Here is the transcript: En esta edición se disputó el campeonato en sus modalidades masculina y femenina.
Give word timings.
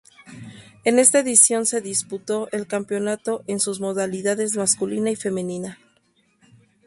En 0.83 0.97
esta 0.97 1.19
edición 1.19 1.67
se 1.67 1.79
disputó 1.79 2.49
el 2.51 2.65
campeonato 2.65 3.43
en 3.45 3.59
sus 3.59 3.79
modalidades 3.79 4.55
masculina 4.57 5.11
y 5.11 5.15
femenina. 5.15 5.77